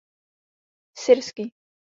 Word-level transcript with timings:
Syrský. 1.03 1.45